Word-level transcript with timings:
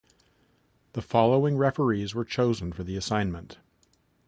The 0.93 1.01
following 1.03 1.57
referees 1.57 2.15
were 2.15 2.25
chosen 2.25 2.71
for 2.73 2.83
the 2.83 2.99
tournament. 2.99 3.59